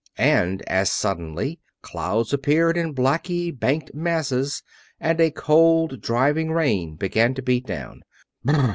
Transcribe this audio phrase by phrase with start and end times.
[0.17, 4.63] And as suddenly clouds appeared in blackly banked masses
[4.99, 8.01] and a cold, driving rain began to beat down.